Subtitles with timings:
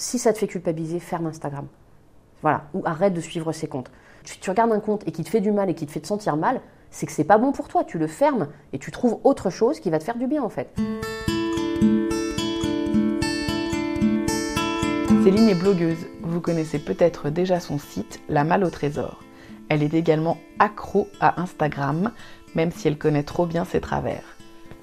[0.00, 1.66] Si ça te fait culpabiliser, ferme Instagram.
[2.40, 3.90] Voilà, ou arrête de suivre ces comptes.
[4.24, 6.00] Tu, tu regardes un compte et qui te fait du mal et qui te fait
[6.00, 7.84] te sentir mal, c'est que c'est pas bon pour toi.
[7.84, 10.48] Tu le fermes et tu trouves autre chose qui va te faire du bien en
[10.48, 10.74] fait.
[15.22, 16.06] Céline est blogueuse.
[16.22, 19.22] Vous connaissez peut-être déjà son site La Malle au Trésor.
[19.68, 22.10] Elle est également accro à Instagram,
[22.54, 24.24] même si elle connaît trop bien ses travers.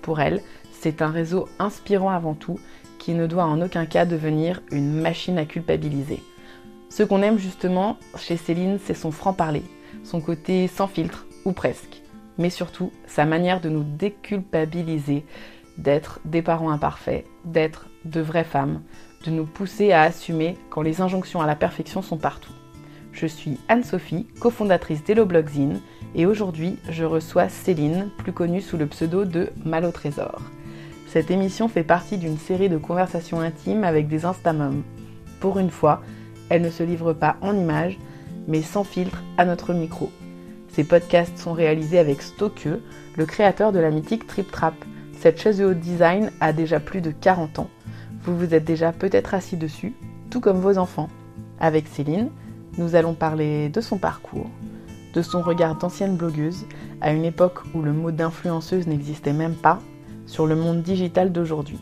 [0.04, 0.44] Pour elle,
[0.80, 2.60] c'est un réseau inspirant avant tout,
[3.08, 6.22] qui ne doit en aucun cas devenir une machine à culpabiliser.
[6.90, 9.64] Ce qu'on aime justement chez Céline, c'est son franc-parler,
[10.04, 12.02] son côté sans filtre, ou presque,
[12.38, 15.24] mais surtout sa manière de nous déculpabiliser,
[15.78, 18.82] d'être des parents imparfaits, d'être de vraies femmes,
[19.24, 22.52] de nous pousser à assumer quand les injonctions à la perfection sont partout.
[23.14, 25.80] Je suis Anne-Sophie, cofondatrice d'Hello Blogzine,
[26.14, 30.42] et aujourd'hui je reçois Céline, plus connue sous le pseudo de Mal au Trésor.
[31.08, 34.84] Cette émission fait partie d'une série de conversations intimes avec des instamums.
[35.40, 36.02] Pour une fois,
[36.50, 37.98] elle ne se livre pas en images,
[38.48, 40.12] mais sans filtre à notre micro.
[40.68, 42.84] Ces podcasts sont réalisés avec Stokeux,
[43.16, 44.74] le créateur de la mythique Trip Trap.
[45.18, 47.70] Cette chaise de haut design a déjà plus de 40 ans.
[48.24, 49.94] Vous vous êtes déjà peut-être assis dessus,
[50.30, 51.10] tout comme vos enfants.
[51.62, 52.30] Avec Céline,
[52.78, 54.50] nous allons parler de son parcours,
[55.14, 56.66] de son regard d'ancienne blogueuse,
[57.00, 59.80] à une époque où le mot d'influenceuse n'existait même pas,
[60.28, 61.80] sur le monde digital d'aujourd'hui.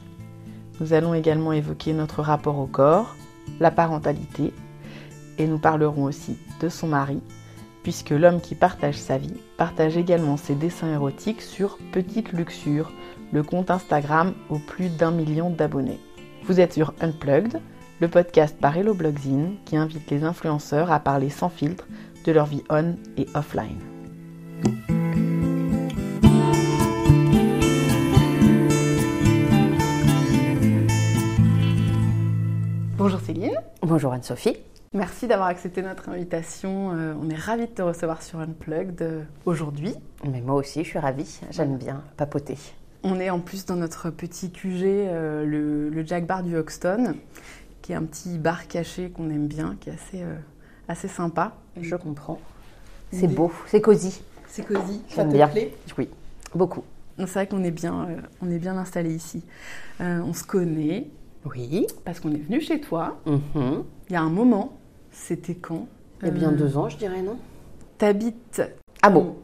[0.80, 3.16] Nous allons également évoquer notre rapport au corps,
[3.60, 4.54] la parentalité,
[5.38, 7.22] et nous parlerons aussi de son mari,
[7.84, 12.92] puisque l'homme qui partage sa vie partage également ses dessins érotiques sur Petite Luxure,
[13.32, 16.00] le compte Instagram aux plus d'un million d'abonnés.
[16.44, 17.60] Vous êtes sur Unplugged,
[18.02, 21.88] le podcast par Hello Blogzine qui invite les influenceurs à parler sans filtre
[22.26, 23.80] de leur vie on et offline.
[33.86, 34.58] Bonjour Anne-Sophie.
[34.94, 36.92] Merci d'avoir accepté notre invitation.
[36.94, 39.94] Euh, on est ravis de te recevoir sur Unplugged euh, aujourd'hui.
[40.28, 41.40] Mais moi aussi, je suis ravie.
[41.52, 42.58] J'aime bien papoter.
[43.04, 47.14] On est en plus dans notre petit QG, euh, le, le Jack Bar du Hoxton,
[47.84, 50.24] qui est un petit bar caché qu'on aime bien, qui est assez,
[50.88, 51.54] assez sympa.
[51.80, 52.40] Je comprends.
[53.12, 54.20] C'est beau, c'est cosy.
[54.48, 55.48] C'est cosy, ça te bien.
[55.48, 55.76] plaît?
[56.00, 56.10] Oui,
[56.56, 56.84] beaucoup.
[57.20, 58.08] C'est vrai qu'on est bien,
[58.42, 59.44] on est bien installé ici.
[60.00, 61.08] On se connaît
[61.46, 61.86] Oui.
[62.04, 63.18] parce qu'on est venu chez toi.
[63.26, 63.84] Mhm.
[64.10, 64.74] Il y a un moment,
[65.12, 65.88] c'était quand
[66.24, 67.38] Eh bien, Euh, deux ans, je dirais, non?
[67.98, 68.62] T'habites.
[69.02, 69.36] Ah bon?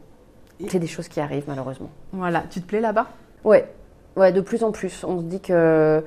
[0.60, 1.90] Et- C'est des choses qui arrivent, malheureusement.
[2.12, 3.08] Voilà, tu te plais là-bas?
[3.44, 3.68] Ouais,
[4.16, 5.04] ouais, de plus en plus.
[5.04, 6.02] On se dit que.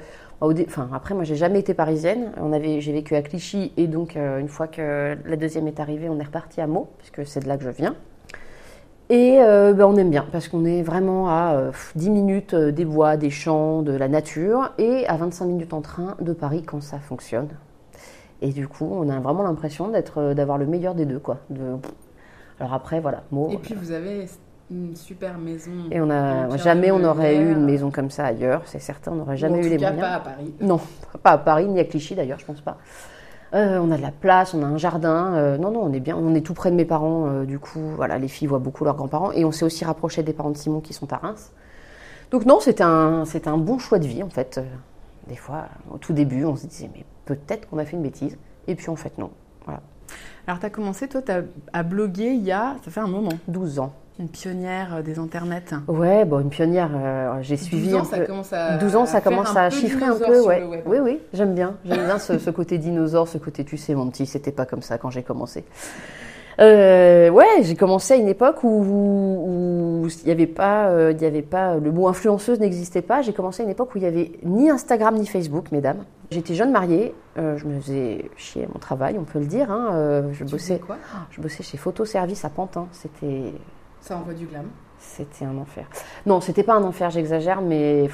[0.53, 2.31] dé- Enfin, après, moi, j'ai jamais été parisienne.
[2.41, 5.79] On avait, j'ai vécu à Clichy, et donc, euh, une fois que la deuxième est
[5.79, 7.95] arrivée, on est reparti à Meaux, puisque c'est de là que je viens.
[9.09, 12.71] Et euh, ben, on aime bien, parce qu'on est vraiment à euh, 10 minutes euh,
[12.71, 16.63] des bois, des champs, de la nature, et à 25 minutes en train de Paris
[16.63, 17.49] quand ça fonctionne.
[18.41, 21.37] Et du coup, on a vraiment l'impression d'être, euh, d'avoir le meilleur des deux, quoi.
[21.51, 21.61] De...
[22.59, 23.23] Alors après, voilà.
[23.51, 24.25] Et puis vous avez
[24.71, 25.71] une super maison.
[25.91, 29.15] Et on a jamais on aurait eu une maison comme ça ailleurs, c'est certain, on
[29.15, 30.09] n'aurait jamais en eu tout les cas, moyens.
[30.09, 30.53] pas à Paris.
[30.61, 30.79] Non,
[31.23, 32.77] pas à Paris ni à Clichy d'ailleurs, je pense pas.
[33.53, 35.33] Euh, on a de la place, on a un jardin.
[35.35, 36.17] euh, non, non, on est bien.
[36.17, 37.27] On est tout près de mes parents.
[37.27, 39.31] euh, du coup, voilà, les filles voient beaucoup leurs grands-parents.
[39.31, 41.51] Et on s'est aussi rapproché des parents de Simon qui sont à Reims.
[42.31, 44.59] Donc non, c'était un, c'était un bon choix de vie en fait.
[45.27, 48.37] Des fois, au tout début, on se disait mais peut-être qu'on a fait une bêtise.
[48.67, 49.29] Et puis en fait non.
[49.65, 49.81] Voilà,
[50.47, 51.21] Alors, tu as commencé, toi,
[51.73, 52.75] à bloguer il y a.
[52.83, 53.39] Ça fait un moment.
[53.47, 53.93] 12 ans.
[54.17, 55.73] Une pionnière euh, des internets.
[55.87, 56.89] Ouais, bon, une pionnière.
[56.95, 58.77] euh, j'ai suivi 12 ans, un ça commence à.
[58.77, 60.83] 12 ans, ça commence à chiffrer un peu, ouais.
[60.85, 61.75] Oui, oui, j'aime bien.
[61.85, 64.81] J'aime bien ce, ce côté dinosaure, ce côté tu sais, mon petit, c'était pas comme
[64.81, 65.65] ça quand j'ai commencé.
[66.59, 71.25] Euh, ouais, j'ai commencé à une époque où il y avait pas, euh, il y
[71.25, 73.21] avait pas, le mot influenceuse n'existait pas.
[73.21, 76.05] J'ai commencé à une époque où il y avait ni Instagram ni Facebook, mesdames.
[76.31, 79.69] J'étais jeune mariée, euh, je me faisais chier à mon travail, on peut le dire.
[79.69, 80.95] Hein, je Tu bossais, quoi?
[81.31, 82.87] Je bossais chez Photoservice à Pantin.
[82.93, 83.51] C'était
[84.07, 84.65] Ça envoie du glam.
[84.99, 85.85] c'était un enfer.
[86.25, 88.07] Non, c'était pas un enfer, j'exagère, mais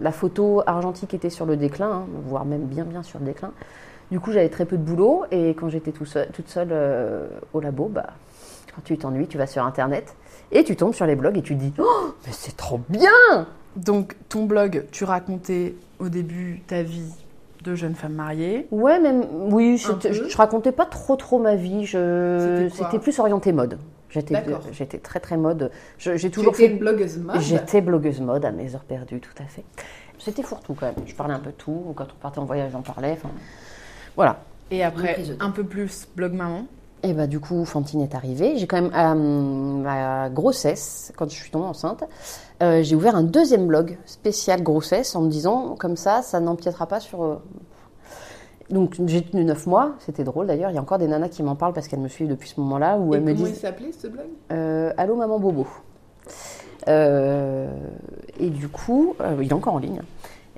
[0.00, 3.52] la photo argentique était sur le déclin, hein, voire même bien bien sur le déclin.
[4.10, 7.26] Du coup, j'avais très peu de boulot et quand j'étais tout seul- toute seule euh,
[7.52, 8.08] au labo, bah,
[8.74, 10.14] quand tu t'ennuies, tu vas sur Internet
[10.52, 13.46] et tu tombes sur les blogs et tu te dis Oh, mais c'est trop bien
[13.76, 17.12] Donc, ton blog, tu racontais au début ta vie
[17.64, 18.68] de jeune femme mariée.
[18.70, 19.88] Ouais, même, oui, je,
[20.28, 23.78] je racontais pas trop trop ma vie, c'était plus orienté mode.
[24.14, 24.34] J'étais
[24.72, 25.70] j'étais très très mode.
[25.98, 27.40] Je- J'ai toujours fait blogueuse mode.
[27.40, 29.64] J'étais blogueuse mode à mes heures perdues, tout à fait.
[30.18, 30.94] C'était fourre-tout quand même.
[31.06, 31.92] Je parlais un peu de tout.
[31.96, 33.12] Quand on partait en voyage, j'en parlais.
[33.12, 33.30] Enfin,
[34.16, 34.38] voilà.
[34.70, 36.66] Et après, un peu plus blog maman.
[37.02, 38.56] Et bah du coup, Fantine est arrivée.
[38.56, 42.04] J'ai quand même à ma grossesse, quand je suis tombée enceinte,
[42.62, 46.86] euh, j'ai ouvert un deuxième blog spécial grossesse en me disant comme ça, ça n'empiétera
[46.86, 47.40] pas sur.
[48.70, 50.70] Donc j'ai tenu 9 mois, c'était drôle d'ailleurs.
[50.70, 52.60] Il y a encore des nanas qui m'en parlent parce qu'elles me suivent depuis ce
[52.60, 52.98] moment-là.
[52.98, 55.66] Où Et elles me comment disent il s'appelait ce blog euh, Allô maman Bobo.
[56.88, 57.68] Euh,
[58.38, 60.00] et du coup, euh, il est encore en ligne.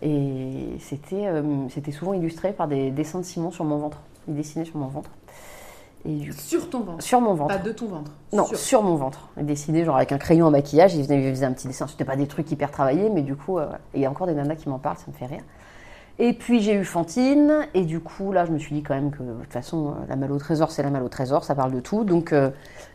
[0.02, 3.98] Et c'était euh, c'était souvent illustré par des dessins de Simon sur mon ventre.
[4.28, 5.10] Il dessinait sur mon ventre.
[6.04, 7.02] Et du Sur ton ventre?
[7.02, 7.56] sur mon ventre.
[7.56, 8.12] Pas de ton ventre.
[8.32, 8.58] Non, Sur.
[8.58, 9.28] sur, mon ventre.
[9.38, 11.88] Il dessinait genre avec un crayon en maquillage, il faisait, il faisait un petit dessin.
[11.88, 13.58] C'était pas des trucs hyper travaillés, mais du coup,
[13.92, 15.42] il y a encore des nanas qui m'en parlent, ça me fait rire.
[16.18, 19.10] Et puis j'ai eu Fantine, et du coup, là, je me suis dit quand même
[19.10, 21.54] que de toute façon, euh, la malle au trésor, c'est la malle au trésor, ça
[21.54, 22.04] parle de tout.
[22.04, 22.50] Donc euh,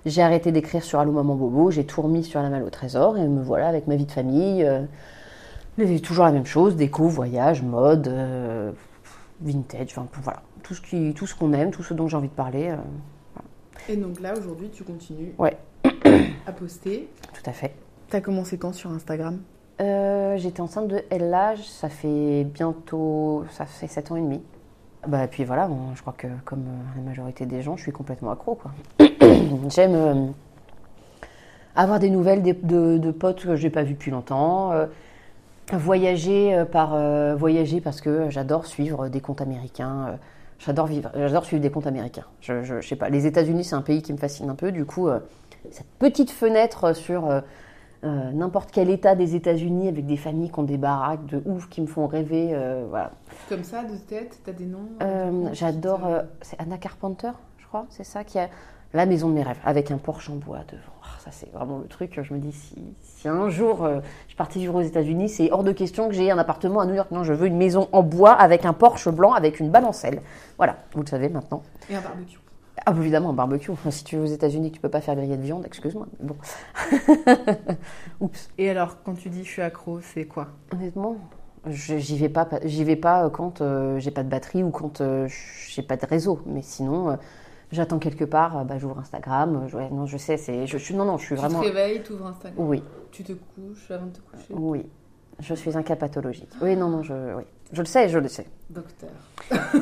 [0.07, 3.17] j'ai arrêté d'écrire sur Allô Maman Bobo, j'ai tout remis sur la malle au trésor,
[3.19, 4.63] et me voilà avec ma vie de famille.
[4.63, 4.81] euh,
[6.03, 8.71] toujours la même chose, déco, voyage, mode, euh,
[9.41, 10.41] vintage, enfin voilà.
[10.63, 12.75] Tout ce qui- tout ce qu'on aime, tout ce dont j'ai envie de parler,
[13.89, 15.57] Et donc là, aujourd'hui, tu continues Ouais.
[16.45, 17.07] à poster.
[17.33, 17.73] tout à fait.
[18.09, 19.39] T'as commencé quand sur Instagram?
[19.81, 24.41] Euh, J'étais enceinte de Ella, ça fait bientôt, ça fait 7 ans et demi.
[25.07, 28.31] Bah puis voilà, je crois que comme euh, la majorité des gens, je suis complètement
[28.31, 28.59] accro.
[29.69, 30.27] J'aime euh,
[31.75, 34.71] avoir des nouvelles de, potes que je n'ai pas vus depuis longtemps.
[35.73, 36.95] voyager par
[37.37, 40.19] voyager parce que j'adore suivre des comptes américains.
[40.59, 42.25] j'adore vivre, j'adore suivre des comptes américains.
[42.41, 44.71] Je, sais pas, les États-Unis c'est un pays qui me fascine un peu.
[44.71, 45.09] Du coup,
[45.71, 47.41] cette petite fenêtre sur
[48.03, 51.69] euh, n'importe quel état des États-Unis avec des familles qui ont des baraques de ouf
[51.69, 52.49] qui me font rêver.
[52.53, 53.11] euh, voilà.
[53.49, 56.01] Comme ça, de tête, t'as des noms Euh, J'adore.
[56.41, 58.49] c'est Anna Carpenter, je crois, c'est ça qui a
[58.93, 60.81] la maison de mes rêves avec un Porsche en bois devant.
[61.03, 62.19] Ah, ça c'est vraiment le truc.
[62.21, 63.87] Je me dis si, si un jour
[64.27, 66.95] je partais vivre aux États-Unis, c'est hors de question que j'ai un appartement à New
[66.95, 67.09] York.
[67.11, 70.21] Non, je veux une maison en bois avec un Porsche blanc avec une balancelle.
[70.57, 71.61] Voilà, vous le savez maintenant.
[71.89, 72.37] Et un barbecue.
[72.85, 73.71] Ah, bah, évidemment, un barbecue.
[73.91, 76.07] Si tu es aux États-Unis, tu peux pas faire griller de viande, excuse-moi.
[76.19, 76.35] Bon.
[78.57, 80.47] Et alors, quand tu dis je suis accro, c'est quoi?
[80.73, 81.17] Honnêtement,
[81.67, 82.47] j'y vais pas.
[82.63, 85.27] J'y vais pas quand euh, j'ai pas de batterie ou quand euh,
[85.69, 86.39] j'ai pas de réseau.
[86.45, 87.15] Mais sinon, euh,
[87.71, 88.57] j'attends quelque part.
[88.59, 89.63] euh, bah, j'ouvre Instagram.
[89.63, 90.37] euh, je- ouais, non, je sais.
[90.37, 90.67] C'est.
[90.67, 90.93] Je suis.
[90.95, 91.59] Non, non, je suis Tu vraiment.
[91.59, 92.65] te réveilles, tu ouvres Instagram?
[92.67, 94.53] Oui, Tu te couches avant de te coucher?
[94.53, 94.85] oui.
[95.39, 96.49] Je suis un cas pathologique.
[96.61, 97.13] Oui, non, non, je.
[97.35, 97.43] Oui.
[97.71, 98.45] Je le sais, je le sais.
[98.69, 99.09] Docteur.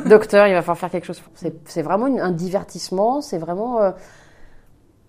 [0.05, 1.21] Docteur, il va falloir faire quelque chose.
[1.35, 3.19] C'est c'est vraiment une- un divertissement.
[3.21, 3.93] C'est vraiment.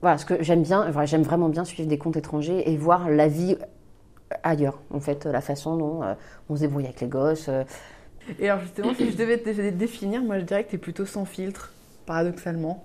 [0.00, 0.90] Voilà, ce que j'aime bien.
[1.04, 3.56] J'aime vraiment bien suivre des comptes étrangers et voir la vie
[4.42, 4.78] ailleurs.
[4.90, 6.14] En fait, la façon dont euh,
[6.48, 7.48] on se débrouille avec les gosses.
[7.48, 7.64] euh,
[8.38, 11.06] Et alors, justement, si je devais te dé- définir, moi je dirais que t'es plutôt
[11.06, 11.72] sans filtre,
[12.06, 12.84] paradoxalement.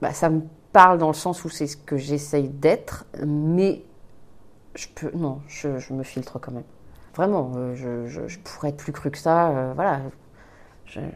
[0.00, 0.42] Bah, ça me
[0.72, 3.82] parle dans le sens où c'est ce que j'essaye d'être, mais
[4.74, 5.10] je peux.
[5.14, 6.64] Non, je, je me filtre quand même.
[7.14, 9.72] Vraiment, euh, je, je- je pourrais être plus cru que ça.
[9.74, 10.00] voilà.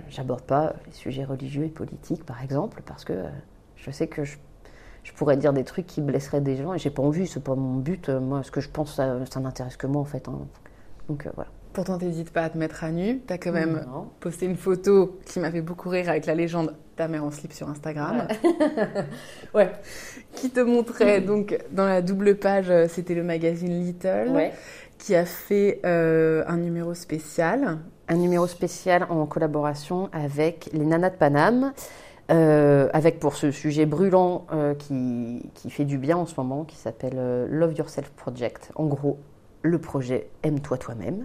[0.08, 3.24] J'aborde pas les sujets religieux et politiques, par exemple, parce que
[3.76, 4.38] je sais que je,
[5.06, 7.54] je pourrais dire des trucs qui blesseraient des gens et j'ai pas envie, c'est pas
[7.54, 8.08] mon but.
[8.08, 10.26] Moi, ce que je pense, ça, ça n'intéresse que moi, en fait.
[10.28, 10.38] hein.
[11.08, 11.48] Donc euh, voilà.
[11.72, 13.20] Pourtant, t'hésites pas à te mettre à nu.
[13.26, 14.08] T'as quand même Non.
[14.18, 17.52] posté une photo qui m'a fait beaucoup rire avec la légende ta mère en slip
[17.52, 18.26] sur Instagram.
[19.54, 19.70] Ouais.
[20.34, 24.52] Qui te montrait donc dans la double page, euh, c'était le magazine Little, Ouais.
[24.98, 27.78] qui a fait euh, un numéro spécial.
[28.08, 31.72] un numéro spécial en collaboration avec les Nanas de Paname,
[32.31, 36.64] euh, avec pour ce sujet brûlant euh, qui, qui fait du bien en ce moment,
[36.64, 38.73] qui s'appelle euh, Love Yourself Project.
[38.75, 39.19] En gros,
[39.62, 41.25] le projet Aime-toi toi-même.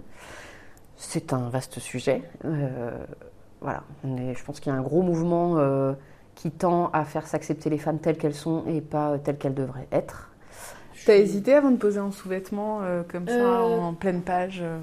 [0.96, 2.22] C'est un vaste sujet.
[2.44, 2.90] Euh,
[3.60, 5.92] voilà, On est- je pense qu'il y a un gros mouvement euh,
[6.34, 9.88] qui tend à faire s'accepter les femmes telles qu'elles sont et pas telles qu'elles devraient
[9.92, 10.30] être.
[11.04, 14.78] T'as hésité avant de poser un sous-vêtement euh, comme ça Euh, en pleine page euh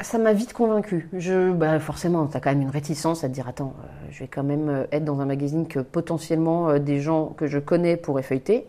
[0.00, 1.08] Ça m'a vite convaincue.
[1.12, 4.28] Je, bah forcément, tu as quand même une réticence à dire attends, euh, je vais
[4.28, 7.96] quand même euh, être dans un magazine que potentiellement euh, des gens que je connais
[7.96, 8.66] pourraient feuilleter.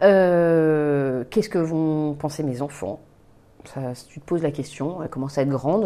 [0.00, 3.00] Qu'est-ce que vont penser mes enfants?
[4.08, 5.84] Tu te poses la question, elle commence à être grande.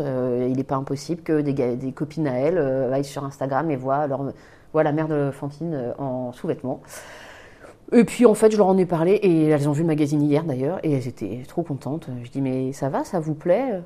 [0.48, 2.58] il n'est pas impossible que des, copines à elle
[2.92, 4.32] aillent sur Instagram et voient, leur,
[4.72, 6.80] voient la mère de Fantine en sous-vêtements.
[7.92, 10.22] Et puis en fait, je leur en ai parlé et elles ont vu le magazine
[10.22, 12.08] hier d'ailleurs et elles étaient trop contentes.
[12.22, 13.82] Je dis mais ça va, ça vous plaît?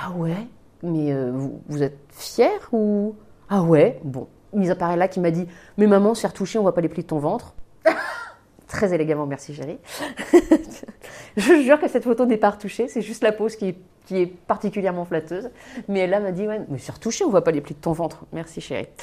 [0.00, 0.46] Ah ouais?
[0.84, 3.16] Mais euh, vous, vous êtes fière ou?
[3.48, 3.98] Ah ouais?
[4.04, 6.80] Bon, mis à part là qui m'a dit mais maman, c'est retouché, on voit pas
[6.80, 7.54] les plis de ton ventre.
[8.68, 9.78] Très élégamment, merci chérie.
[11.36, 14.18] je jure que cette photo n'est pas retouchée, c'est juste la pose qui est, qui
[14.18, 15.50] est particulièrement flatteuse.
[15.88, 17.92] Mais elle m'a dit ouais, mais c'est retouché, on voit pas les plis de ton
[17.92, 18.24] ventre.
[18.32, 18.86] Merci chérie.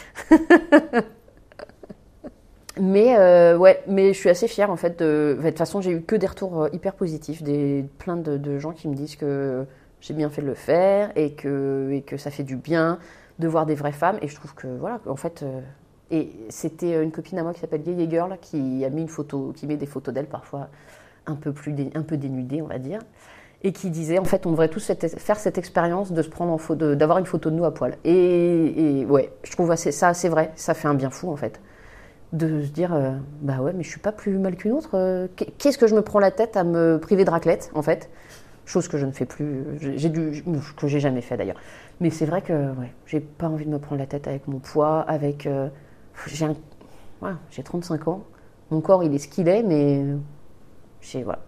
[2.77, 4.99] Mais euh, ouais, mais je suis assez fière en fait.
[4.99, 8.35] De, de toute façon, j'ai eu que des retours euh, hyper positifs, des plein de,
[8.35, 9.65] de gens qui me disent que
[10.01, 12.99] j'ai bien fait de le faire et que et que ça fait du bien
[13.39, 14.17] de voir des vraies femmes.
[14.21, 15.61] Et je trouve que voilà, en fait, euh,
[16.11, 19.53] et c'était une copine à moi qui s'appelle Yeye Girl qui a mis une photo,
[19.55, 20.69] qui met des photos d'elle parfois
[21.27, 22.99] un peu plus un peu dénudées, on va dire.
[23.63, 26.57] et qui disait en fait on devrait tous faire cette expérience de se prendre en
[26.59, 27.97] photo, d'avoir une photo de nous à poil.
[28.05, 31.59] Et, ouais, je trouve assez, ça assez vrai, ça fait un bien fou en fait.
[32.33, 33.11] De se dire, euh,
[33.41, 34.91] bah ouais, mais je suis pas plus mal qu'une autre.
[34.95, 38.09] Euh, qu'est-ce que je me prends la tête à me priver de raclette en fait?
[38.65, 40.43] Chose que je ne fais plus, j'ai dû,
[40.75, 41.57] que j'ai jamais fait d'ailleurs.
[41.99, 44.59] Mais c'est vrai que ouais, j'ai pas envie de me prendre la tête avec mon
[44.59, 45.45] poids, avec.
[45.45, 45.69] Euh,
[46.27, 46.47] j'ai
[47.51, 48.23] j'ai 35 ans,
[48.71, 50.03] mon corps il est ce qu'il est, mais
[51.01, 51.39] j'ai voilà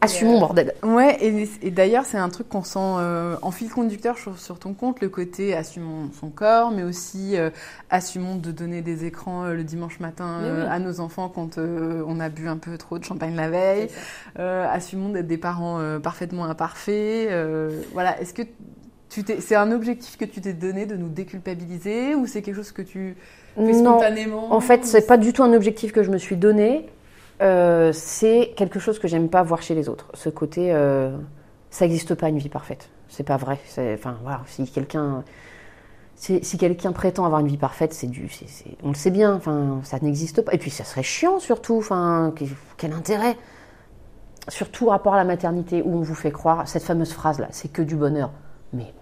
[0.00, 0.74] Assumons, bordel.
[0.82, 5.00] Ouais, et, d'ailleurs, c'est un truc qu'on sent euh, en fil conducteur sur, ton compte,
[5.00, 7.50] le côté assumons son corps, mais aussi euh,
[7.88, 12.28] assumons de donner des écrans euh, le dimanche matin à nos enfants quand on a
[12.28, 13.88] bu un peu trop de champagne la veille.
[14.36, 17.30] assumons d'être des parents parfaitement imparfaits.
[17.92, 18.42] voilà, est-ce que
[19.08, 22.72] tu c'est un objectif que tu t'es donné de nous déculpabiliser ou c'est quelque chose
[22.72, 23.16] que tu
[23.56, 26.86] fais spontanément En fait, c'est pas du tout un objectif que je me suis donné.
[27.42, 30.06] Euh, c'est quelque chose que j'aime pas voir chez les autres.
[30.14, 31.16] Ce côté, euh,
[31.70, 32.88] ça n'existe pas une vie parfaite.
[33.08, 33.58] C'est pas vrai.
[33.94, 35.22] Enfin, voilà, si quelqu'un,
[36.14, 38.28] si, quelqu'un prétend avoir une vie parfaite, c'est du,
[38.82, 39.34] on le sait bien.
[39.34, 40.54] Enfin, ça n'existe pas.
[40.54, 41.76] Et puis, ça serait chiant surtout.
[41.76, 42.32] Enfin,
[42.76, 43.36] quel intérêt?
[44.48, 47.68] Surtout rapport à la maternité où on vous fait croire cette fameuse phrase là, c'est
[47.68, 48.30] que du bonheur.
[48.72, 48.94] Mais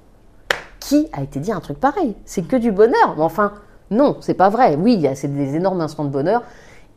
[0.81, 2.17] qui a été dit un truc pareil?
[2.25, 3.14] C'est que du bonheur.
[3.17, 3.53] Mais enfin,
[3.91, 4.75] non, c'est pas vrai.
[4.76, 6.43] Oui, il y a des énormes instants de bonheur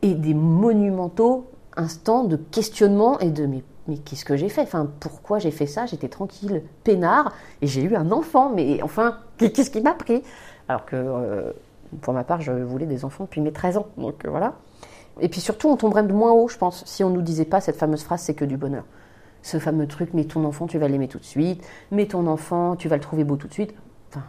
[0.02, 4.62] et des monumentaux instants de questionnement et de mais, mais qu'est-ce que j'ai fait?
[4.62, 5.86] Enfin, pourquoi j'ai fait ça?
[5.86, 8.50] J'étais tranquille, peinard, et j'ai eu un enfant.
[8.54, 10.22] Mais enfin, qu'est-ce qui m'a pris?
[10.68, 11.52] Alors que euh,
[12.00, 13.86] pour ma part, je voulais des enfants depuis mes 13 ans.
[13.96, 14.54] Donc euh, voilà.
[15.20, 17.44] Et puis surtout, on tomberait de moins haut, je pense, si on ne nous disait
[17.44, 18.84] pas cette fameuse phrase c'est que du bonheur.
[19.42, 22.76] Ce fameux truc, mais ton enfant, tu vas l'aimer tout de suite, mais ton enfant,
[22.76, 23.74] tu vas le trouver beau tout de suite.
[24.10, 24.24] Enfin,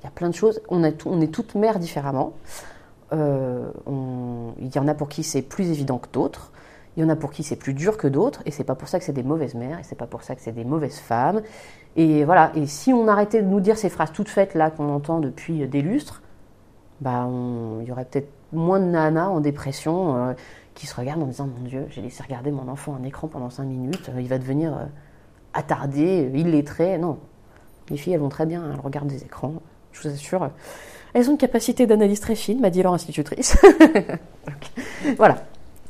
[0.00, 0.60] il y a plein de choses.
[0.68, 2.34] On, on est toutes mères différemment.
[3.12, 3.70] Euh,
[4.60, 6.52] il y en a pour qui c'est plus évident que d'autres.
[6.96, 8.88] Il y en a pour qui c'est plus dur que d'autres, et c'est pas pour
[8.88, 10.98] ça que c'est des mauvaises mères, et c'est pas pour ça que c'est des mauvaises
[10.98, 11.42] femmes.
[11.96, 12.52] Et voilà.
[12.54, 15.66] Et si on arrêtait de nous dire ces phrases toutes faites là qu'on entend depuis
[15.66, 16.22] des lustres,
[17.00, 17.28] bah,
[17.80, 20.32] il y aurait peut-être moins de nanas en dépression euh,
[20.74, 23.50] qui se regardent en disant mon Dieu, j'ai laissé regarder mon enfant en écran pendant
[23.50, 24.88] 5 minutes, euh, il va devenir
[25.52, 26.96] attardé, illettré.
[26.96, 27.18] Non,
[27.90, 29.54] les filles elles vont très bien, elles regardent des écrans,
[29.92, 30.50] je vous assure.
[31.14, 33.56] Elles ont une capacité d'analyse très fine, m'a dit leur institutrice.
[35.16, 35.36] voilà.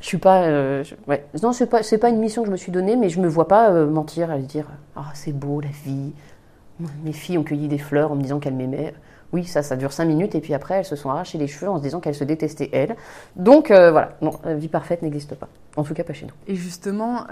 [0.01, 0.43] Je suis pas.
[0.45, 0.85] Euh.
[1.43, 3.49] Non, c'est pas, pas une mission que je me suis donnée, mais je me vois
[3.49, 6.13] pas euh, mentir et dire Ah, c'est beau la vie.
[7.03, 8.95] Mes filles ont cueilli des fleurs en me disant qu'elles m'aimaient.
[9.33, 11.69] Oui, ça, ça dure cinq minutes, et puis après, elles se sont arrachées les cheveux
[11.69, 12.95] en se disant qu'elles se détestaient elles.
[13.35, 15.49] Donc euh, voilà, non, la vie parfaite n'existe pas.
[15.75, 16.35] En tout cas, pas chez nous.
[16.47, 17.27] Et justement,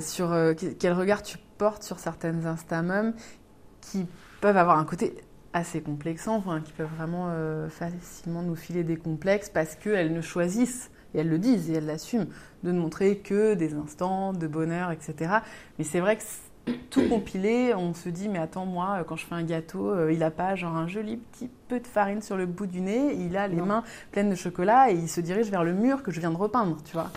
[0.00, 0.36] sur
[0.78, 3.14] quel regard tu portes sur certaines Instamums
[3.80, 4.06] qui
[4.40, 5.14] peuvent avoir un côté
[5.52, 10.20] assez complexants, enfin, qui peuvent vraiment euh, facilement nous filer des complexes parce qu'elles ne
[10.20, 12.26] choisissent, et elles le disent et elles l'assument,
[12.62, 15.30] de ne montrer que des instants de bonheur, etc.
[15.78, 16.22] Mais c'est vrai que
[16.90, 20.20] tout compilé, on se dit, mais attends, moi, quand je fais un gâteau, euh, il
[20.20, 23.36] n'a pas genre un joli petit peu de farine sur le bout du nez, il
[23.36, 23.82] a les mains
[24.12, 26.76] pleines de chocolat et il se dirige vers le mur que je viens de repeindre,
[26.84, 27.10] tu vois.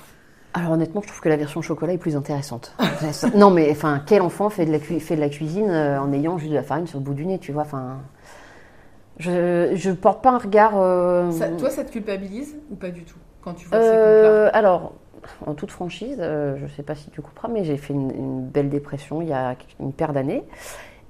[0.54, 2.76] Alors honnêtement, je trouve que la version chocolat est plus intéressante.
[3.36, 6.38] non mais enfin, quel enfant fait de la, fait de la cuisine euh, en ayant
[6.38, 8.00] juste de la farine sur le bout du nez, tu vois Enfin,
[9.18, 10.74] je je porte pas un regard.
[10.76, 14.94] Euh, toi, ça te culpabilise ou pas du tout quand tu vois ces euh, Alors,
[15.46, 18.70] en toute franchise, je ne sais pas si tu comprends, mais j'ai fait une, belle
[18.70, 20.44] dépression il y a une paire d'années,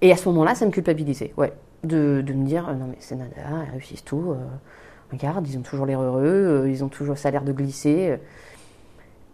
[0.02, 3.16] et à ce moment-là, ça me culpabilisait, ouais, de, de me dire non mais c'est
[3.16, 3.32] nada,
[3.68, 4.36] ils réussissent tout.
[5.12, 8.18] regarde, ils ont toujours l'air heureux, ils ont toujours ça a l'air de glisser.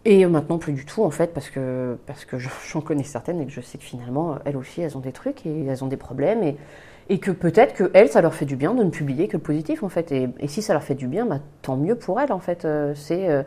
[0.04, 2.36] Et maintenant, plus du tout, en fait, parce que, parce que
[2.68, 5.46] j'en connais certaines et que je sais que finalement, elles aussi, elles ont des trucs
[5.46, 6.42] et elles ont des problèmes.
[6.42, 6.56] Et,
[7.12, 9.42] et que peut-être que elles, ça leur fait du bien de ne publier que le
[9.42, 10.10] positif, en fait.
[10.12, 12.64] Et, si ça leur fait du bien, bah, tant mieux pour elles, en fait.
[12.64, 13.28] Euh, c'est.
[13.28, 13.42] Euh,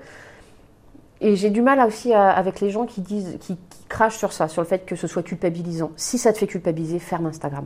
[1.20, 4.48] et j'ai du mal aussi avec les gens qui disent, qui, qui, crachent sur ça,
[4.48, 5.92] sur le fait que ce soit culpabilisant.
[5.96, 7.66] Si ça te fait culpabiliser, ferme Instagram.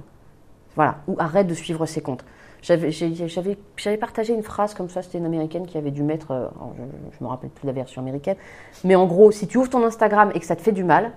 [0.76, 1.00] Voilà.
[1.10, 2.24] Ou arrête de suivre ces comptes.
[2.62, 7.18] J'avais partagé une phrase comme ça, c'était une américaine qui avait dû mettre, euh, je
[7.20, 8.36] ne me rappelle plus la version américaine,
[8.84, 11.12] mais en gros, si tu ouvres ton Instagram et que ça te fait du mal,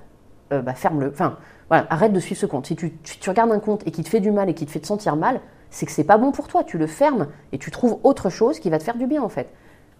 [0.52, 1.08] euh, bah ferme-le.
[1.08, 2.66] Enfin, voilà, arrête de suivre ce compte.
[2.66, 4.70] Si tu, tu, regardes un compte et qui te fait du mal et qui te
[4.70, 5.40] fait te sentir mal,
[5.70, 6.64] c'est que c'est pas bon pour toi.
[6.64, 9.28] Tu le fermes et tu trouves autre chose qui va te faire du bien en
[9.28, 9.52] fait.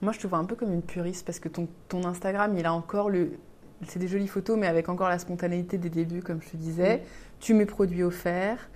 [0.03, 2.67] Moi, je te vois un peu comme une puriste parce que ton, ton Instagram, il
[2.67, 3.33] a encore le.
[3.87, 7.03] C'est des jolies photos, mais avec encore la spontanéité des débuts, comme je te disais.
[7.41, 8.69] Tu mets produits offerts.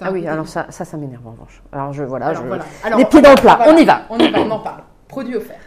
[0.00, 1.62] Ah oui, alors ça, ça, ça m'énerve en revanche.
[1.72, 2.32] Alors je, voilà,
[2.96, 4.02] les pieds dans le plat, on y va.
[4.10, 4.82] On y va, on en parle.
[5.08, 5.58] Produits offerts.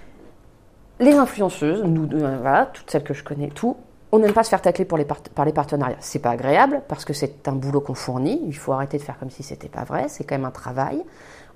[1.00, 3.75] Les influenceuses, nous, euh, voilà, toutes celles que je connais, tout,
[4.12, 5.97] on n'aime pas se faire tacler pour les par les partenariats.
[6.00, 8.41] C'est pas agréable parce que c'est un boulot qu'on fournit.
[8.45, 10.05] Il faut arrêter de faire comme si c'était pas vrai.
[10.07, 11.03] C'est quand même un travail.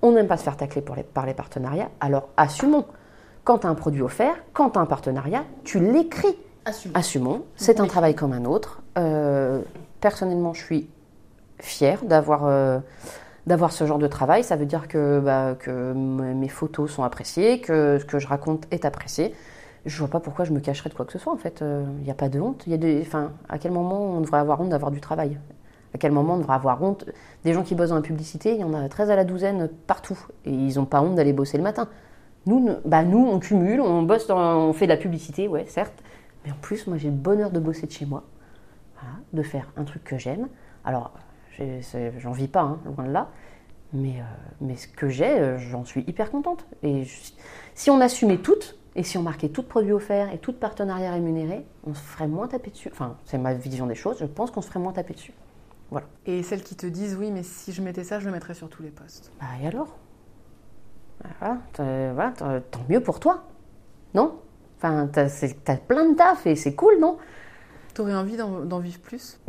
[0.02, 1.90] On n'aime pas se faire tacler pour les, par les partenariats.
[2.00, 2.86] Alors assumons.
[3.44, 6.38] Quand tu as un produit offert, quand tu as un partenariat, tu l'écris
[6.94, 7.46] Assumons.
[7.56, 8.82] C'est un travail comme un autre.
[8.98, 9.62] Euh,
[10.02, 10.90] personnellement, je suis
[11.60, 12.80] fière d'avoir euh,
[13.48, 14.44] d'avoir ce genre de travail.
[14.44, 18.66] Ça veut dire que, bah, que mes photos sont appréciées, que ce que je raconte
[18.72, 19.34] est apprécié.
[19.86, 21.34] Je vois pas pourquoi je me cacherais de quoi que ce soit.
[21.34, 22.66] En fait, il n'y a pas de honte.
[22.68, 25.40] Y a des, enfin, à quel moment on devrait avoir honte d'avoir du travail?
[25.94, 27.06] À quel moment on devrait avoir honte?
[27.44, 29.70] Des gens qui bossent dans la publicité, il y en a 13 à la douzaine
[29.88, 31.88] partout, et ils n'ont pas honte d'aller bosser le matin.
[32.46, 36.04] Nous, bah nous, on cumule, on bosse, on fait de la publicité, ouais, certes,
[36.46, 38.24] mais en plus, moi, j'ai le bonheur de bosser de chez moi,
[39.34, 40.48] de faire un truc que j'aime.
[40.86, 41.12] Alors,
[42.18, 43.30] j'en vis pas, hein, loin de là,
[43.94, 44.24] mais, euh,
[44.62, 46.66] mais ce que j'ai, euh, j'en suis hyper contente.
[46.84, 47.04] Et
[47.76, 51.66] si on assumait toutes, et si on marquait tout produit offert et tout partenariat rémunéré,
[51.86, 52.90] on se ferait moins taper dessus.
[52.92, 55.34] Enfin, c'est ma vision des choses, je pense qu'on se ferait moins taper dessus.
[55.92, 56.08] Voilà.
[56.26, 58.70] Et celles qui te disent, oui, mais si je mettais ça, je le mettrais sur
[58.70, 59.32] tous les postes.
[59.40, 59.98] Bah, et alors?
[61.78, 62.32] Voilà,
[62.72, 63.44] tant mieux pour toi,
[64.14, 64.40] non?
[64.78, 67.18] Enfin, t'as plein de taf et c'est cool, non?
[67.94, 69.42] T'aurais envie d'en vivre plus?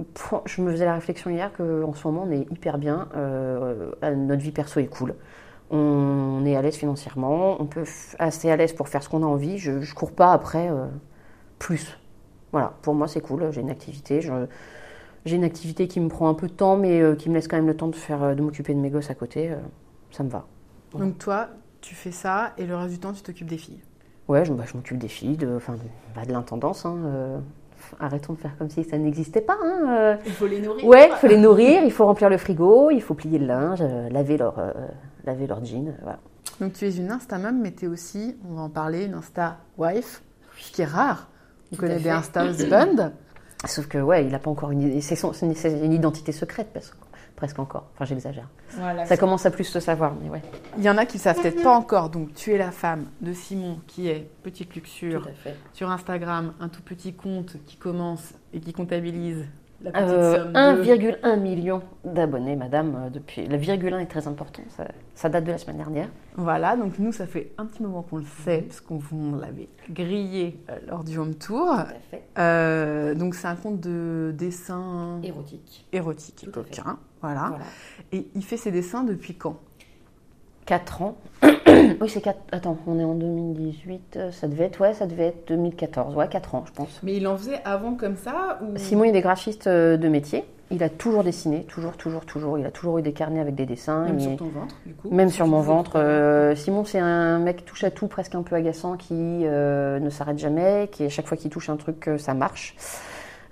[0.46, 3.08] Je me faisais la réflexion hier qu'en ce moment, on est hyper bien.
[3.14, 5.14] Euh, notre vie perso est cool.
[5.70, 7.60] On est à l'aise financièrement.
[7.60, 7.84] On peut
[8.18, 9.58] assez à l'aise pour faire ce qu'on a envie.
[9.58, 10.86] Je, ne cours pas après euh,
[11.58, 11.98] plus.
[12.52, 13.50] Voilà, pour moi, c'est cool.
[13.52, 14.20] J'ai une activité.
[15.24, 17.46] j'ai une activité qui me prend un peu de temps, mais euh, qui me laisse
[17.46, 19.50] quand même le temps de, faire, de m'occuper de mes gosses à côté.
[20.10, 20.46] ça me va.
[20.94, 21.48] Donc toi,
[21.80, 23.80] tu fais ça et le reste du temps, tu t'occupes des filles?
[24.28, 25.80] Ouais, je, bah, je m'occupe des filles, de, enfin, de,
[26.14, 26.86] bah, de l'intendance.
[26.86, 27.38] Hein, euh,
[27.98, 29.56] arrêtons de faire comme si ça n'existait pas.
[29.62, 30.16] Hein, euh.
[30.26, 30.86] Il faut les nourrir.
[30.86, 33.80] Ouais, il faut les nourrir, il faut remplir le frigo, il faut plier le linge,
[33.82, 34.54] euh, laver leur,
[35.24, 35.94] laver leur jean.
[36.02, 36.18] Voilà.
[36.60, 40.22] Donc tu es une Insta-mum, mais tu es aussi, on va en parler, une Insta-wife,
[40.58, 41.28] ce qui est rare.
[41.72, 43.12] On connaît des Insta-husband.
[43.66, 46.96] Sauf que, ouais, il n'a pas encore une, c'est une identité secrète, parce que
[47.40, 47.86] presque encore.
[47.94, 48.48] Enfin, j'exagère.
[49.06, 50.42] ça commence à plus se savoir, mais ouais.
[50.76, 52.10] Il y en a qui ne savent peut-être pas encore.
[52.10, 55.26] Donc, tu es la femme de Simon, qui est Petite Luxure,
[55.72, 59.46] sur Instagram, un tout petit compte qui commence et qui comptabilise
[59.84, 63.46] 1,1 euh, million d'abonnés, madame, euh, depuis.
[63.46, 64.62] Le virgule 1 est très important,
[65.14, 66.08] ça, date de la semaine dernière.
[66.36, 69.00] Voilà, donc nous, ça fait un petit moment qu'on le sait, parce qu'on
[69.40, 71.66] l'avait grillé euh, lors du home tour.
[72.36, 75.86] donc c'est un compte de dessin érotique.
[75.92, 76.46] Érotique,
[77.20, 77.48] voilà.
[77.48, 77.64] voilà.
[78.12, 79.60] Et il fait ses dessins depuis quand?
[80.70, 81.16] 4 ans.
[81.42, 82.38] oui, c'est 4.
[82.52, 84.20] Attends, on est en 2018.
[84.30, 86.14] Ça devait être, ouais, ça devait être 2014.
[86.14, 87.00] Ouais, 4 ans, je pense.
[87.02, 90.44] Mais il en faisait avant comme ça Simon, il est graphiste euh, de métier.
[90.70, 92.56] Il a toujours dessiné, toujours, toujours, toujours.
[92.56, 94.04] Il a toujours eu des carnets avec des dessins.
[94.04, 95.08] Même sur ton ventre, du coup?
[95.10, 95.98] Même sur mon ventre.
[95.98, 100.08] Euh, Simon, c'est un mec touche à tout, presque un peu agaçant, qui euh, ne
[100.08, 102.76] s'arrête jamais, qui à chaque fois qu'il touche un truc, ça marche.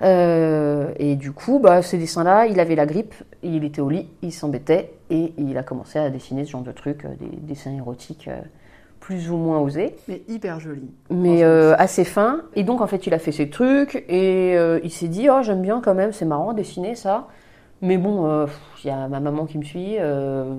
[0.03, 4.09] Euh, et du coup, bah, ces dessins-là, il avait la grippe, il était au lit,
[4.23, 7.73] il s'embêtait et il a commencé à dessiner ce genre de trucs, euh, des dessins
[7.73, 8.41] érotiques euh,
[9.01, 9.97] plus ou moins osés.
[10.07, 10.91] Mais hyper jolis.
[11.11, 12.43] Mais assez fins.
[12.55, 15.63] Et donc, en fait, il a fait ses trucs et il s'est dit, oh, j'aime
[15.63, 17.29] bien quand même, c'est marrant dessiner ça.
[17.81, 18.47] Mais bon,
[18.83, 19.97] il y a ma maman qui me suit,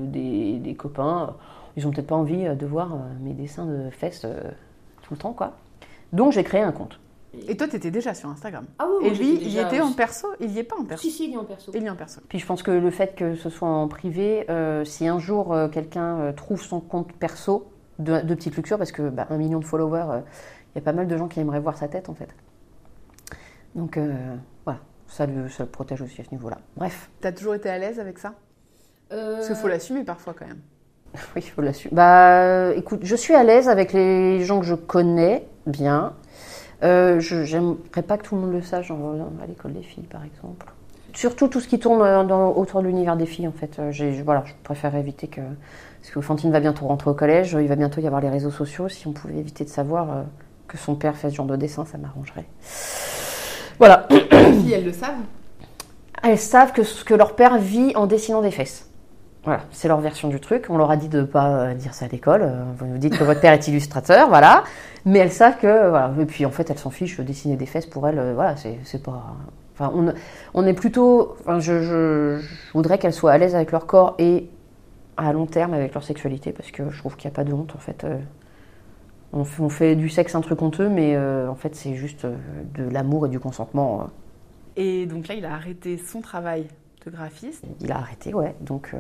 [0.08, 1.36] des, des, copains,
[1.78, 4.26] ils ont peut-être pas envie de voir mes dessins de fesses
[5.04, 5.52] tout le temps, quoi.
[6.12, 6.98] Donc, j'ai créé un compte.
[7.48, 8.66] Et toi, tu étais déjà sur Instagram.
[8.80, 11.04] Ah oui, Et lui, il y était en perso Il y est pas en perso
[11.04, 11.72] Si, si, il y est en perso.
[11.76, 12.22] Il y est en perso.
[12.28, 15.54] Puis je pense que le fait que ce soit en privé, euh, si un jour
[15.54, 19.38] euh, quelqu'un euh, trouve son compte perso de, de Petite Luxure, parce que bah, un
[19.38, 20.22] million de followers,
[20.74, 22.30] il y a pas mal de gens qui aimeraient voir sa tête en fait.
[23.76, 24.00] Donc
[24.66, 26.58] voilà, ça le, ça le, protège aussi à ce niveau-là.
[26.76, 27.12] Bref.
[27.22, 28.34] T'as toujours été à l'aise avec ça?
[29.10, 30.62] Parce qu'il faut l'assumer parfois quand même.
[31.36, 31.94] oui, il faut l'assumer.
[31.94, 36.14] Bah écoute, je suis à l'aise avec les gens que je connais bien.
[36.84, 40.24] Euh, je n'aimerais pas que tout le monde le sache à l'école des filles, par
[40.24, 40.68] exemple.
[41.14, 43.80] Surtout tout ce qui tourne euh, dans, autour de l'univers des filles, en fait.
[43.80, 45.42] Euh, voilà, je préfère éviter que.
[46.02, 48.52] Parce que Fantine va bientôt rentrer au collège, il va bientôt y avoir les réseaux
[48.52, 48.88] sociaux.
[48.88, 50.24] Si on pouvait éviter de savoir
[50.70, 52.46] que son père fait ce genre de dessin, ça m'arrangerait.
[53.80, 54.08] Voilà.
[54.10, 55.26] Les filles, elles le savent?
[56.24, 58.89] Elles savent que, que leur père vit en dessinant des fesses.
[59.46, 60.66] Voilà, c'est leur version du truc.
[60.70, 62.42] On leur a dit de ne pas euh, dire ça à l'école.
[62.44, 64.64] Euh, vous nous dites que votre père est illustrateur, voilà.
[65.06, 66.14] Mais elles savent que, voilà.
[66.20, 67.20] Et puis en fait, elles s'en fichent.
[67.22, 69.38] Dessiner des fesses pour elles, euh, voilà, c'est pas.
[69.74, 70.14] Enfin, on,
[70.54, 71.38] on est plutôt.
[71.40, 72.42] Enfin, je, je,
[72.74, 74.50] voudrais qu'elles soient à l'aise avec leur corps et
[75.16, 77.54] à long terme avec leur sexualité parce que je trouve qu'il n'y a pas de
[77.54, 78.06] honte en fait.
[79.32, 82.84] On fait, on fait, du sexe un truc honteux, mais en fait, c'est juste de
[82.90, 84.08] l'amour et du consentement.
[84.76, 86.68] Et donc là, il a arrêté son travail
[87.06, 88.56] de graphiste Il a arrêté, ouais.
[88.62, 88.98] Donc, euh,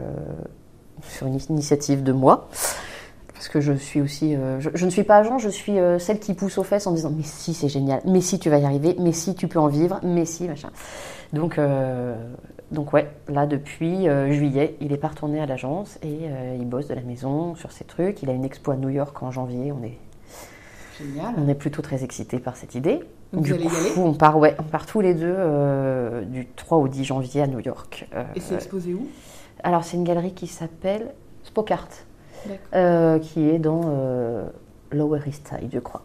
[1.01, 2.49] sur une initiative de moi.
[3.33, 4.35] Parce que je suis aussi.
[4.35, 6.91] Euh, je, ne suis pas agent, je suis euh, celle qui pousse aux fesses en
[6.91, 8.01] disant Mais si, c'est génial.
[8.05, 8.95] Mais si, tu vas y arriver.
[8.99, 9.99] Mais si, tu peux en vivre.
[10.03, 10.69] Mais si, machin.
[11.31, 11.59] Donc,
[12.71, 16.27] donc ouais, là, depuis juillet, il est pas retourné à l'agence et
[16.59, 18.23] il bosse de la maison sur ses trucs.
[18.23, 19.71] Il a une expo à New York en janvier.
[19.71, 19.99] On est
[20.99, 21.33] Génial.
[21.38, 22.99] On est plutôt très excités par cette idée.
[23.33, 25.33] Donc du vous allez y coup, aller on part, ouais, on part tous les deux
[25.35, 28.07] euh, du 3 au 10 janvier à New York.
[28.15, 29.07] Euh, Et c'est exposé où?
[29.63, 31.12] alors, c'est une galerie qui s'appelle
[31.43, 31.88] Spokart,
[32.73, 34.47] euh, qui est dans euh,
[34.91, 36.01] Lower East Side, je crois.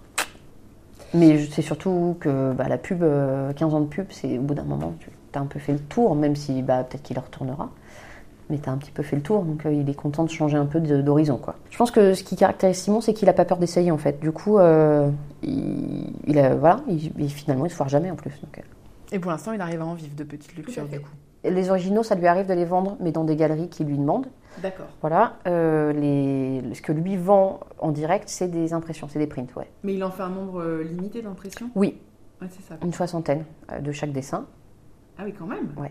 [1.15, 4.43] Mais je- c'est surtout que bah, la pub, euh, 15 ans de pub, c'est au
[4.43, 7.19] bout d'un moment, tu as un peu fait le tour, même si bah, peut-être qu'il
[7.19, 7.71] retournera.
[8.51, 10.29] Mais tu as un petit peu fait le tour, donc euh, il est content de
[10.31, 11.39] changer un peu d'horizon.
[11.39, 11.55] quoi.
[11.71, 14.21] Je pense que ce qui caractérise Simon, c'est qu'il a pas peur d'essayer en fait.
[14.21, 15.11] Du coup, euh,
[15.43, 18.31] il, il a- voilà, il, il- finalement, il se foire jamais en plus.
[18.43, 18.63] donc, euh.
[19.13, 20.83] Et pour l'instant, il arrive à en vivre de petites fait.
[20.89, 21.11] du coup.
[21.45, 24.27] Les originaux, ça lui arrive de les vendre, mais dans des galeries qui lui demandent.
[24.63, 24.87] D'accord.
[25.01, 29.47] Voilà, euh, les, ce que lui vend en direct, c'est des impressions, c'est des prints,
[29.57, 29.69] ouais.
[29.83, 31.71] Mais il en fait un nombre limité d'impressions?
[31.75, 31.99] Oui,
[32.41, 32.77] Ouais, c'est ça.
[32.83, 33.45] une soixantaine
[33.81, 34.47] de chaque dessin.
[35.19, 35.69] Ah oui, quand même?
[35.77, 35.91] Ouais.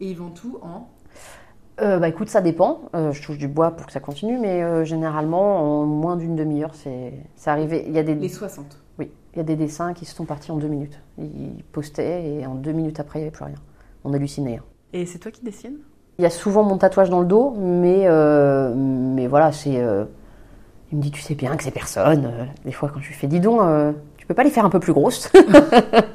[0.00, 0.88] Et ils vont tout en?
[1.80, 2.82] Euh, bah écoute, ça dépend.
[2.94, 6.36] Euh, je touche du bois pour que ça continue, mais euh, généralement, en moins d'une
[6.36, 7.12] demi-heure, c'est
[7.46, 7.84] arrivé.
[7.86, 8.78] Il y, a des, les 60.
[8.98, 11.00] oui, il y a des dessins qui se sont partis en deux minutes.
[11.18, 13.56] Ils postaient et en deux minutes après, il n'y avait plus rien.
[14.04, 14.58] On hallucinait.
[14.58, 14.64] hein.
[14.92, 15.78] Et c'est toi qui dessines?
[16.18, 19.82] Il y a souvent mon tatouage dans le dos, mais, euh, mais voilà, c'est.
[20.92, 22.30] il me dit, tu sais bien que c'est personne.
[22.66, 23.60] Des fois, quand je lui fais, dis donc,
[24.18, 25.32] tu peux pas les faire un peu plus grosses?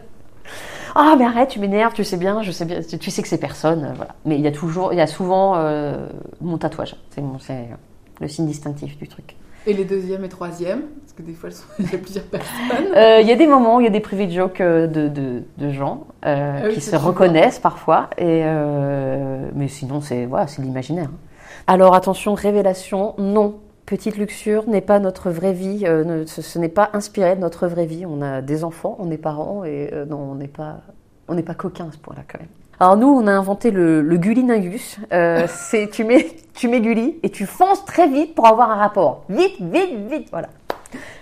[0.99, 3.37] Ah, mais arrête, tu m'énerves, tu sais bien, je sais bien, tu sais que c'est
[3.37, 3.83] personne.
[3.85, 4.15] euh, Voilà.
[4.25, 6.07] Mais il y a toujours, il y a souvent euh,
[6.41, 6.95] mon tatouage.
[7.11, 7.67] C'est mon- c'est
[8.19, 9.35] le signe distinctif du truc.
[9.67, 12.23] Et les deuxième et troisième Parce que des fois, elles sont- il y a plusieurs
[12.25, 12.95] personnes.
[12.95, 15.07] Euh, Il y a des moments où il y a des privés jokes euh, de,
[15.07, 20.25] de, de gens euh, Ah oui, qui se reconnaissent parfois, et euh, mais sinon c'est
[20.25, 21.09] voilà, l'imaginaire.
[21.67, 23.55] Alors attention, révélation, non.
[23.87, 27.39] Petite luxure n'est pas notre vraie vie, euh, ne- ce, ce n'est pas inspiré de
[27.39, 28.05] notre vraie vie.
[28.05, 30.81] On a des enfants, on est parents et euh, non, on n'est pas,
[31.29, 32.49] on n'est pas coquin à ce point-là quand même.
[32.81, 34.97] Alors nous, on a inventé le, le Gulliningus.
[35.13, 38.75] Euh, c'est tu mets, tu mets Gulli et tu fonces très vite pour avoir un
[38.75, 39.23] rapport.
[39.29, 40.49] Vite, vite, vite, voilà.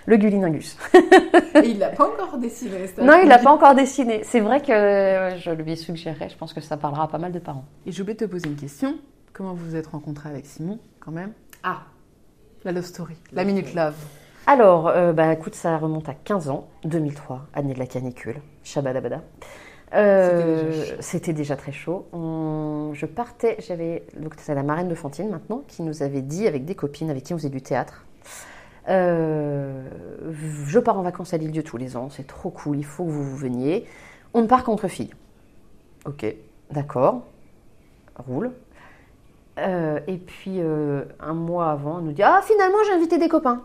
[0.07, 0.75] Le Gulliningus.
[0.95, 2.87] Et il l'a pas encore dessiné.
[2.87, 3.03] ça.
[3.03, 4.21] Non, il l'a pas encore dessiné.
[4.23, 7.39] C'est vrai que je lui suggérerais, je pense que ça parlera à pas mal de
[7.39, 7.65] parents.
[7.85, 8.95] Et j'ai oublié de te poser une question.
[9.33, 11.31] Comment vous vous êtes rencontré avec Simon, quand même?
[11.63, 11.81] Ah
[12.65, 13.15] La love story.
[13.31, 13.95] La minute love.
[14.47, 19.21] Alors, euh, bah écoute, ça remonte à 15 ans, 2003, année de la canicule, shabadabada.
[19.93, 22.07] Euh, C'était déjà très chaud.
[22.11, 26.47] On- je partais, j'avais, donc c'est la marraine de Fantine maintenant, qui nous avait dit
[26.47, 28.03] avec des copines avec qui on faisait du théâtre.
[28.87, 29.83] euh,
[30.67, 33.09] je pars en vacances à l'île-dieu tous les ans, c'est trop cool, il faut que
[33.09, 33.85] vous, vous veniez.
[34.35, 35.09] On part qu'entre filles.
[36.05, 36.23] Ok,
[36.71, 37.23] d'accord,
[38.27, 38.51] roule.
[39.57, 43.29] Euh, et puis euh, un mois avant, elle nous dit Ah, finalement, j'ai invité des
[43.29, 43.61] copains.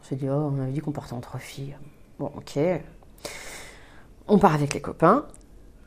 [0.00, 1.76] On s'est dit Oh, on avait dit qu'on partait entre filles.
[2.18, 2.58] Bon, ok.
[4.28, 5.26] On part avec les copains.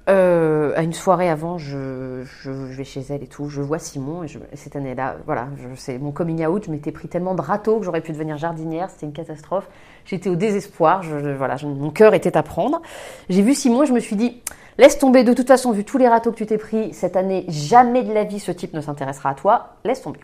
[0.09, 3.49] Euh, à une soirée avant, je, vais chez elle et tout.
[3.49, 6.63] Je vois Simon et, cette année-là, voilà, c'est mon coming out.
[6.65, 8.89] Je m'étais pris tellement de râteaux que j'aurais pu devenir jardinière.
[8.89, 9.69] C'était une catastrophe.
[10.05, 11.03] J'étais au désespoir.
[11.03, 12.81] Voilà, mon cœur était à prendre.
[13.29, 14.41] J'ai vu Simon et je me suis dit
[14.79, 17.43] Laisse tomber, de toute façon, vu tous les râteaux que tu t'es pris cette année,
[17.49, 19.75] jamais de la vie ce type ne s'intéressera à toi.
[19.83, 20.21] Laisse tomber.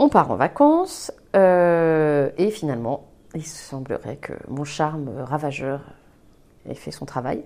[0.00, 3.04] On part en vacances euh, et finalement,
[3.36, 5.80] il semblerait que mon charme ravageur
[6.68, 7.44] ait fait son travail.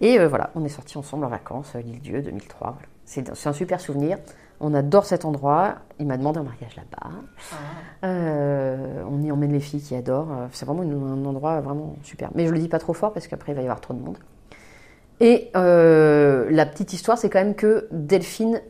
[0.00, 2.78] Et euh, voilà, on est sortis ensemble en vacances, euh, l'île Dieu 2003.
[2.78, 2.88] Voilà.
[3.04, 4.16] C'est un super souvenir.
[4.60, 5.74] On adore cet endroit.
[6.00, 7.10] Il m'a demandé un mariage là-bas.
[8.04, 10.48] Euh, on y emmène les filles qui adorent.
[10.52, 12.30] C'est vraiment un endroit vraiment super.
[12.34, 14.00] Mais je le dis pas trop fort parce qu'après il va y avoir trop de
[14.00, 14.16] monde.
[15.20, 18.60] Et euh, la petite histoire, c'est quand même que Delphine,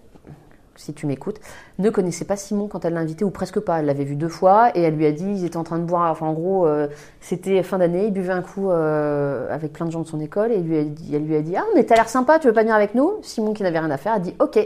[0.77, 1.41] si tu m'écoutes,
[1.79, 3.79] ne connaissait pas Simon quand elle l'a invité, ou presque pas.
[3.79, 5.85] Elle l'avait vu deux fois et elle lui a dit, ils étaient en train de
[5.85, 6.89] boire, enfin en gros, euh,
[7.21, 10.53] c'était fin d'année, ils buvaient un coup euh, avec plein de gens de son école
[10.53, 12.53] et lui a dit- elle lui a dit, ah mais t'as l'air sympa, tu veux
[12.53, 13.15] pas venir avec nous?
[13.23, 14.59] Simon qui n'avait rien à faire a dit, ok.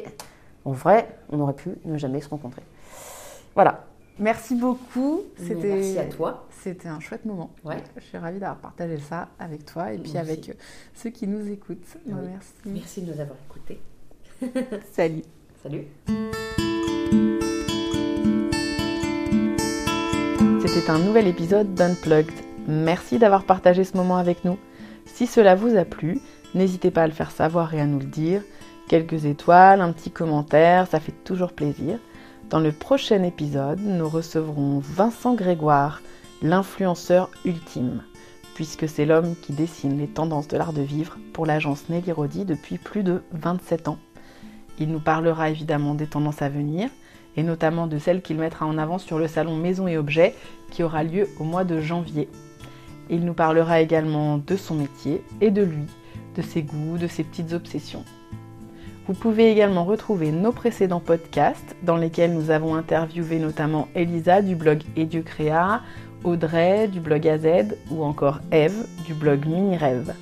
[0.64, 2.62] En vrai, on aurait pu ne jamais se rencontrer.
[3.54, 3.84] Voilà.
[4.18, 5.22] Merci beaucoup.
[5.36, 6.44] C'était Merci à toi.
[6.62, 7.50] C'était un chouette moment.
[7.64, 7.82] Ouais.
[7.96, 10.52] Je suis ravie d'avoir partagé ça avec toi et puis avec
[10.94, 11.96] ceux qui nous écoutent.
[12.06, 12.14] Oui.
[12.30, 12.52] Merci.
[12.66, 13.80] Merci de nous avoir écoutés.
[14.92, 15.22] Salut.
[15.62, 15.86] Salut.
[20.66, 22.32] C'était un nouvel épisode d'Unplugged.
[22.66, 24.58] Merci d'avoir partagé ce moment avec nous.
[25.06, 26.20] Si cela vous a plu,
[26.54, 28.42] n'hésitez pas à le faire savoir et à nous le dire.
[28.88, 31.98] Quelques étoiles, un petit commentaire, ça fait toujours plaisir.
[32.50, 36.00] Dans le prochain épisode, nous recevrons Vincent Grégoire,
[36.42, 38.02] l'influenceur ultime,
[38.54, 42.44] puisque c'est l'homme qui dessine les tendances de l'art de vivre pour l'agence Nelly Rodi
[42.44, 43.98] depuis plus de 27 ans.
[44.78, 46.88] Il nous parlera évidemment des tendances à venir,
[47.36, 50.34] et notamment de celles qu'il mettra en avant sur le salon Maison et Objets
[50.70, 52.28] qui aura lieu au mois de janvier.
[53.10, 55.86] Il nous parlera également de son métier et de lui,
[56.36, 58.04] de ses goûts, de ses petites obsessions.
[59.06, 64.54] Vous pouvez également retrouver nos précédents podcasts dans lesquels nous avons interviewé notamment Elisa du
[64.54, 64.82] blog
[65.24, 65.80] Créa
[66.24, 70.14] Audrey du blog AZ ou encore Eve du blog Mini Rêve.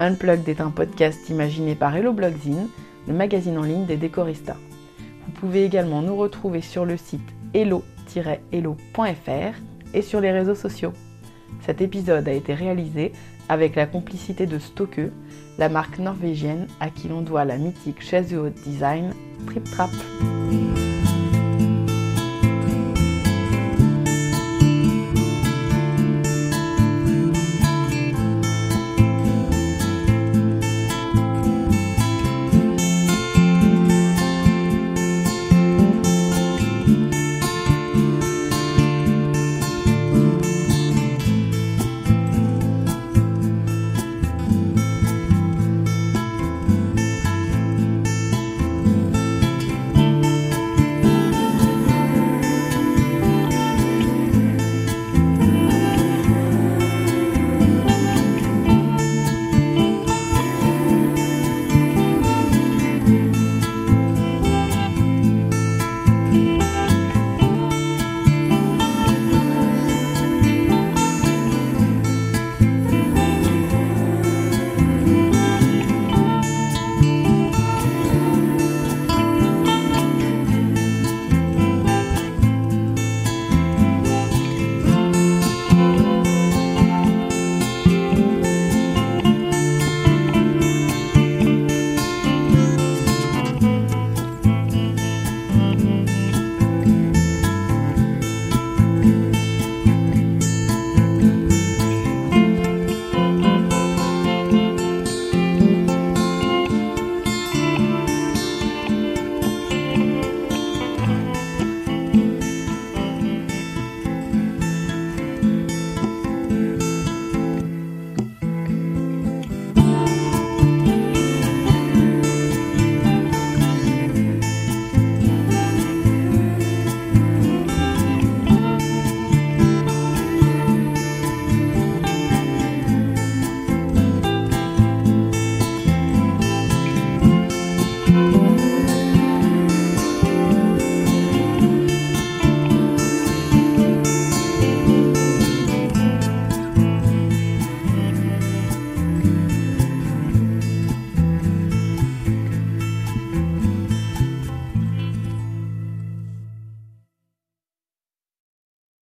[0.00, 2.68] Unplugged est un podcast imaginé par Hello Blogzine,
[3.06, 4.56] le magazine en ligne des décoristas.
[5.26, 9.54] Vous pouvez également nous retrouver sur le site hello-hello.fr
[9.94, 10.92] et sur les réseaux sociaux.
[11.62, 13.12] Cet épisode a été réalisé
[13.48, 15.00] avec la complicité de Stoke,
[15.58, 19.12] la marque norvégienne à qui l'on doit la mythique chaise de haute design
[19.46, 19.90] Trip Trap.